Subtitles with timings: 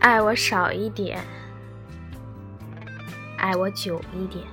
[0.00, 1.22] 爱我少一点，
[3.36, 4.44] 爱我久一点。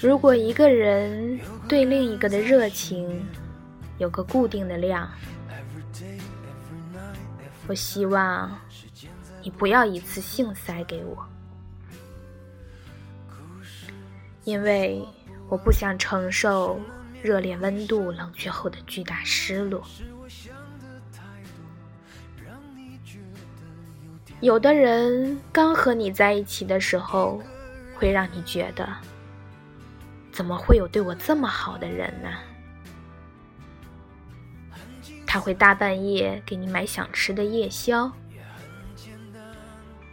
[0.00, 3.24] 如果一个人对另一个的热情
[3.98, 5.08] 有个固定的量，
[7.66, 8.58] 我希望
[9.42, 11.26] 你不要一次性塞给我，
[14.44, 15.04] 因为
[15.48, 16.80] 我不想承受。
[17.22, 19.84] 热烈温度冷却后的巨大失落。
[24.40, 27.42] 有的人刚和你在一起的时候，
[27.96, 28.88] 会让你觉得，
[30.30, 32.28] 怎么会有对我这么好的人呢？
[35.26, 38.10] 他会大半夜给你买想吃的夜宵，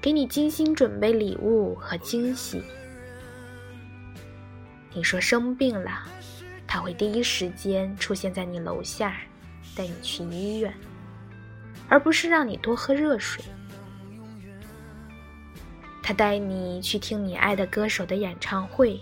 [0.02, 2.64] 给你精心准备礼物和惊喜。
[4.92, 6.08] 你说生病了。
[6.76, 9.16] 他会第一时间出现在你楼下，
[9.78, 10.73] 带你去医院，
[11.88, 13.42] 而不是让你多喝热水。
[16.03, 19.00] 他带你去听你爱的歌手的演唱会，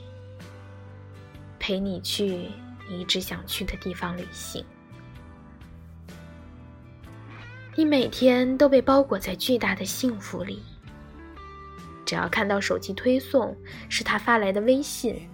[1.58, 2.48] 陪你去
[2.88, 4.64] 你一直想去的地方旅行。
[7.76, 10.62] 你每天都被包裹在巨大的幸福里，
[12.06, 13.58] 只要看到手机推送
[13.90, 15.28] 是他发来的微信。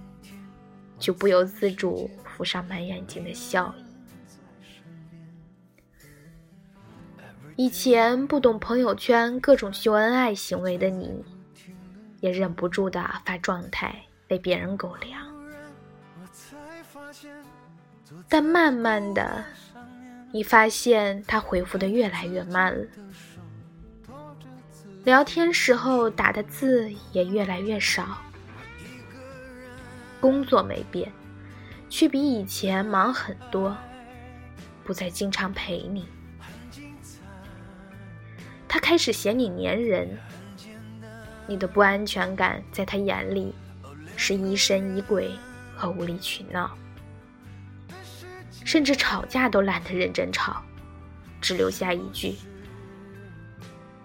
[0.97, 3.83] 就不由自主浮上满眼睛的笑意。
[7.57, 11.21] 以前不懂朋友圈各种秀恩爱行为的你，
[12.21, 13.93] 也忍不住的发状态
[14.25, 15.21] 被别人狗粮。
[18.29, 19.43] 但慢慢的，
[20.31, 22.87] 你发现他回复的越来越慢了，
[25.03, 28.17] 聊天时候打的字也越来越少。
[30.21, 31.11] 工作没变，
[31.89, 33.75] 却比以前忙很多，
[34.83, 36.07] 不再经常陪你。
[38.67, 40.17] 他开始嫌你粘人，
[41.47, 43.53] 你的不安全感在他眼里
[44.15, 45.31] 是疑神疑鬼
[45.75, 46.77] 和无理取闹，
[48.63, 50.61] 甚至吵架都懒得认真吵，
[51.41, 52.35] 只留下一句：“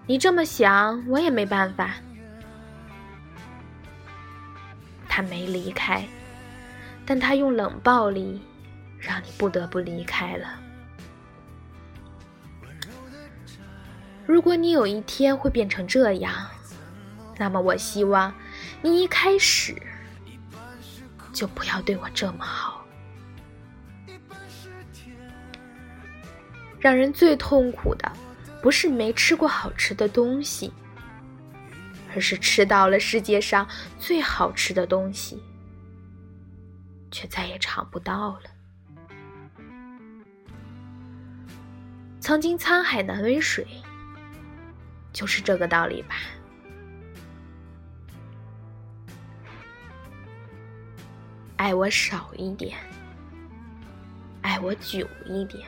[0.08, 1.90] 你这么想，我也没办法。”
[5.06, 6.04] 他没离开，
[7.06, 8.40] 但他用冷暴力
[8.98, 10.60] 让你不得不离开了。
[14.26, 16.32] 如果你有一天会变成这样，
[17.36, 18.34] 那么我希望
[18.80, 19.74] 你一开始
[21.32, 22.86] 就不要对我这么好。
[26.78, 28.10] 让人最痛苦的，
[28.62, 30.72] 不是没吃过好吃的东西。
[32.14, 33.66] 而是吃到了世界上
[33.98, 35.42] 最好吃的东西，
[37.14, 38.50] 却再也尝不到了。
[42.18, 43.64] 曾经沧海难为水，
[45.12, 46.16] 就是这个道理吧。
[51.54, 52.76] 爱我少一点，
[54.42, 55.64] 爱我久一点。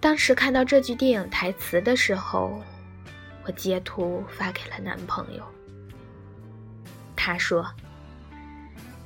[0.00, 2.60] 当时看到这句电影台词的时候，
[3.44, 5.57] 我截图发给了男朋友。
[7.18, 7.74] 他说：“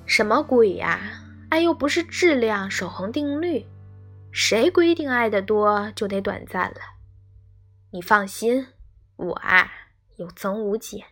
[0.07, 1.25] 什么鬼呀？
[1.49, 3.67] 爱又不是质量守恒定律，
[4.31, 6.81] 谁规定爱的多就得短暂了？
[7.91, 8.69] 你放心，
[9.17, 9.73] 我啊
[10.17, 11.07] 有增无减。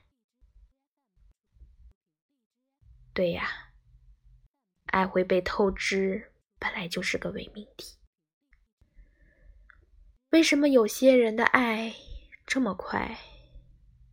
[3.14, 3.48] 对呀，
[4.86, 7.96] 爱会被透支，本来就是个伪命题。”
[10.30, 11.94] 为什么有些人的爱
[12.46, 13.18] 这么快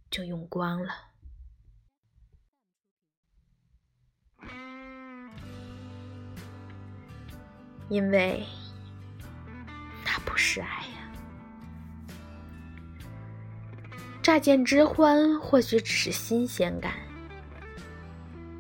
[0.10, 1.07] 就用光了？
[7.90, 8.46] 因为
[10.06, 11.12] 那不是爱呀！
[14.22, 16.94] 乍见之欢或许只是新鲜感，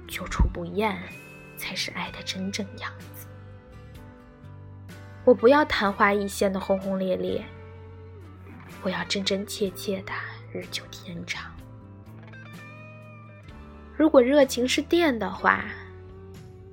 [0.07, 0.97] 久处不厌
[1.57, 3.27] 才是爱的真正样子。
[5.25, 7.44] 我不要昙花一现的轰轰烈烈，
[8.81, 10.13] 我要真真切切的
[10.53, 11.51] 日久天长。
[13.97, 15.65] 如果热情是电的话，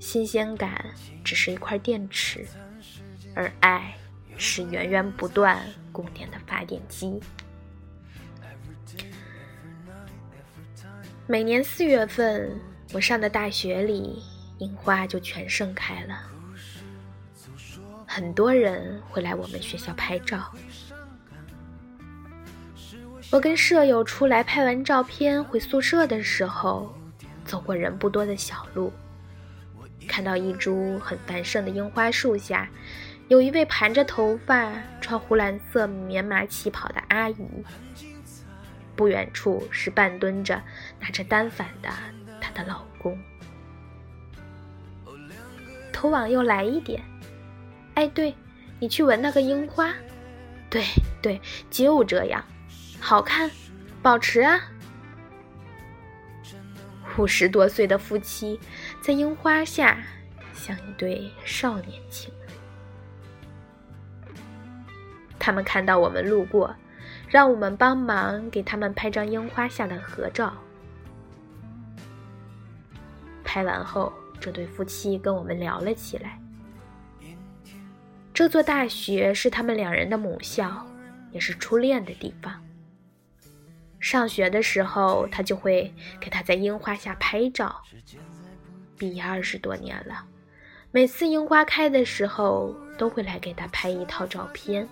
[0.04, 0.84] 新鲜感
[1.24, 2.46] 只是一块电池，
[3.34, 3.96] 而爱
[4.36, 7.18] 是源源不断供电的发电机。
[11.26, 12.54] 每年四月份，
[12.92, 14.22] 我上的大学里，
[14.58, 16.20] 樱花就全盛开了。
[18.06, 20.52] 很多人会来我们学校拍照。
[23.30, 26.94] 我跟舍友出来拍完照片回宿舍的时候，
[27.46, 28.92] 走过人不多的小路，
[30.14, 32.68] 看到一株很繁盛的樱花树下，
[33.26, 37.44] 有一位盘着头发、穿湖蓝色棉麻旗袍的阿姨。
[38.94, 40.62] 不远处是半蹲着、
[41.00, 41.88] 拿着单反的
[42.40, 43.18] 她的老公。
[45.92, 47.02] 头往右来一点，
[47.94, 48.32] 哎，对，
[48.78, 49.92] 你去闻那个樱花，
[50.70, 50.84] 对
[51.20, 51.40] 对，
[51.70, 52.44] 就这样，
[53.00, 53.50] 好看，
[54.00, 54.60] 保持啊。
[57.16, 58.58] 五十多岁的夫妻
[59.04, 59.98] 在樱花下，
[60.54, 64.34] 像一对少年情侣。
[65.38, 66.74] 他们看到我们路过，
[67.28, 70.54] 让我们帮忙给他们拍张樱花下的合照。
[73.44, 74.10] 拍完后，
[74.40, 76.40] 这对夫妻跟我们聊了起来。
[78.32, 80.86] 这座大学是他们两人的母校，
[81.30, 82.64] 也是初恋的地方。
[84.00, 87.82] 上学的时候，他就会给他在樱花下拍照。
[88.96, 90.24] 毕业二十多年了，
[90.90, 94.88] 每次樱花开的时候，都会来给他拍一套照片。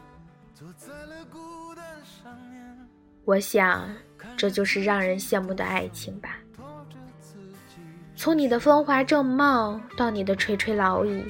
[3.24, 3.88] 我想，
[4.36, 6.38] 这就是让人羡慕的爱情吧。
[8.16, 11.24] 从你的风华正茂到你的垂垂老矣，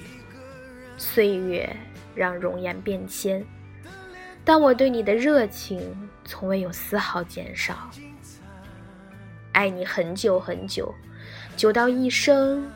[0.97, 1.75] 岁月
[2.15, 3.45] 让容颜变迁。
[4.45, 7.91] 但我对你的热情从未有丝毫减少，
[9.53, 10.93] 爱你很久很久，
[11.57, 12.69] 久到一生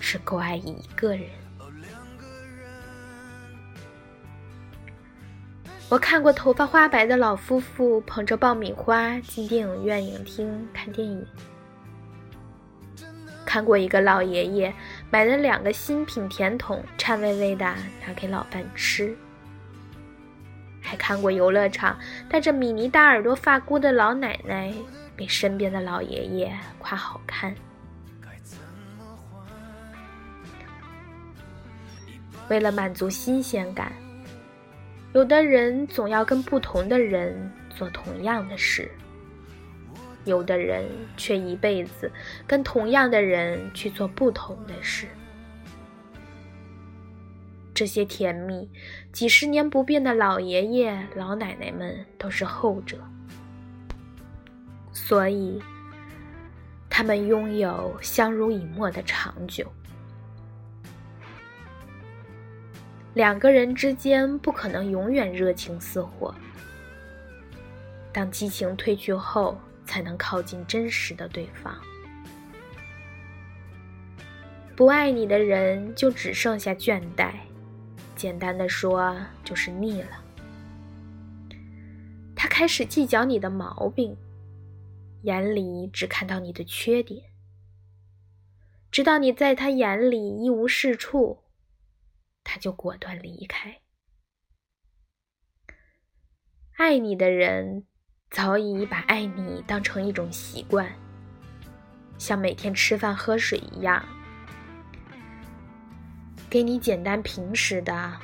[0.00, 1.28] 只够爱一个人。
[5.88, 11.26] 我看过头发花白的老夫妇捧着爆米花进电影院影厅看电影，
[13.46, 14.74] 看过一个老爷爷
[15.10, 17.64] 买了两个新品甜筒，颤巍巍的
[18.06, 19.16] 拿给老伴吃。
[20.82, 24.72] 还看过游乐场戴着米妮大耳朵发箍的老奶奶
[25.16, 27.54] 被身边的老爷爷夸好看。
[32.48, 33.92] 为了满足新鲜感，
[35.12, 38.90] 有的人总要跟不同的人做同样的事，
[40.24, 40.84] 有的人
[41.16, 42.10] 却一辈子
[42.46, 45.06] 跟同样的人去做不同的事。
[47.74, 48.68] 这些甜蜜，
[49.12, 52.98] 几十年不变的老爷爷老奶奶们都是后者，
[54.90, 55.62] 所以
[56.90, 59.70] 他们拥有相濡以沫的长久。
[63.18, 66.32] 两个人之间不可能永远热情似火，
[68.12, 71.76] 当激情褪去后，才能靠近真实的对方。
[74.76, 77.32] 不爱你的人，就只剩下倦怠。
[78.14, 80.22] 简单的说，就是腻了。
[82.36, 84.16] 他开始计较你的毛病，
[85.22, 87.20] 眼里只看到你的缺点，
[88.92, 91.38] 直到你在他眼里一无是处，
[92.50, 93.82] 他就果断离开。
[96.78, 97.84] 爱你的人，
[98.30, 100.90] 早已把爱你当成一种习惯，
[102.16, 104.02] 像每天吃饭喝水一样。
[106.48, 108.18] 给你简单平时的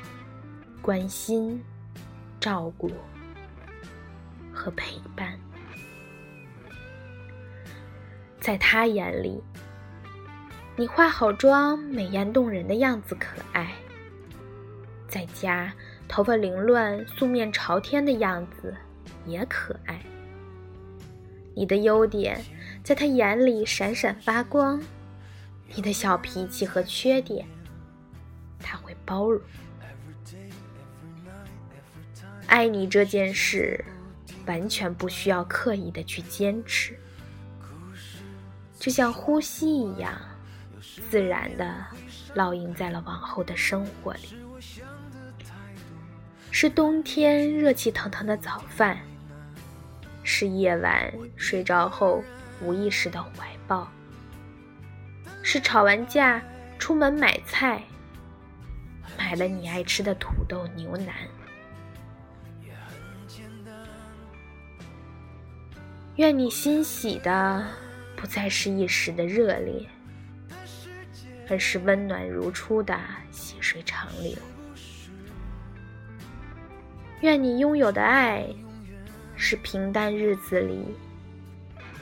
[0.81, 1.63] 关心、
[2.39, 2.91] 照顾
[4.51, 5.39] 和陪伴，
[8.39, 9.39] 在他眼里，
[10.75, 13.67] 你化好妆、美艳动人的样子可爱；
[15.15, 15.73] 在家
[16.09, 18.75] 头发凌乱、素面朝天的样子
[19.25, 19.97] 也可爱。
[21.55, 22.43] 你的优点
[22.83, 24.77] 在他眼里闪闪发光，
[25.73, 27.47] 你的小脾气和缺点。
[28.59, 29.41] 他会包容，
[32.47, 33.85] 爱你这件事
[34.45, 36.99] 完全不需要刻意的去坚持，
[38.77, 40.13] 就像呼吸一样，
[41.09, 41.73] 自然的
[42.35, 44.35] 烙印在了往后的生活里。
[46.57, 48.97] 是冬天热气腾腾的早饭，
[50.23, 52.23] 是夜晚睡着后
[52.61, 53.91] 无意识的怀抱，
[55.43, 56.41] 是吵完架
[56.79, 57.83] 出门买菜。
[59.17, 61.13] 买了你爱吃的土豆牛腩。
[66.15, 67.67] 愿你欣喜的
[68.15, 69.85] 不再是一时的热烈，
[71.49, 72.97] 而是温暖如初的
[73.29, 74.37] 细水长流。
[77.25, 78.45] 愿你拥有的爱
[79.35, 80.85] 是平淡日子里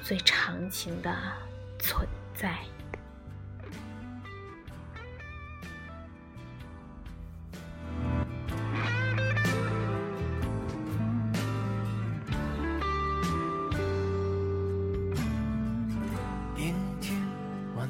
[0.02, 1.16] 最长情的
[1.80, 2.54] 存在。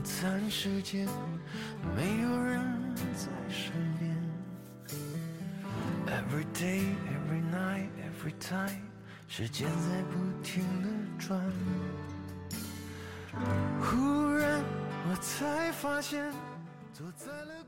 [0.03, 1.07] 餐时间
[1.95, 2.61] 没有人
[3.15, 4.13] 在身边。
[6.07, 6.83] Every day,
[7.79, 8.81] everytime
[9.27, 11.39] 时间在不停的转。
[13.81, 14.61] 忽然
[15.09, 16.31] 我才发现
[16.93, 17.63] 坐在了